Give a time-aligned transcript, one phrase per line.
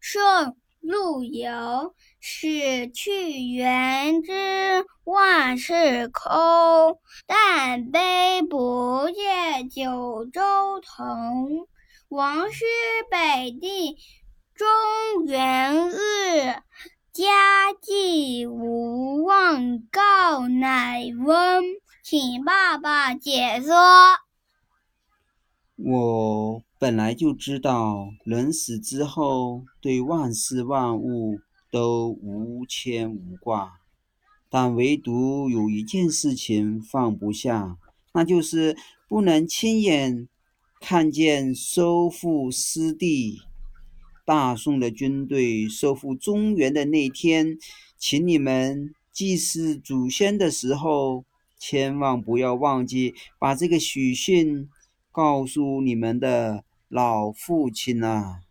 [0.00, 11.66] 宋陆游：“死去元知万事空，但悲不见九州同。
[12.08, 12.64] 王师
[13.10, 13.96] 北地
[14.54, 14.66] 中
[15.26, 15.96] 原日，
[17.12, 21.64] 家祭无忘告乃翁。”
[22.02, 23.74] 请爸爸解说。
[25.76, 31.40] 我本来就知道，人死之后对万事万物
[31.70, 33.80] 都无牵无挂，
[34.48, 37.76] 但唯独有一件事情放不下，
[38.14, 38.76] 那就是
[39.08, 40.28] 不能亲眼
[40.80, 43.40] 看见收复失地。
[44.24, 47.58] 大宋的军队收复中原的那天，
[47.98, 51.24] 请你们祭祀祖先的时候。
[51.60, 54.68] 千万不要忘记把这个喜讯
[55.10, 58.47] 告诉你们的老父亲啊！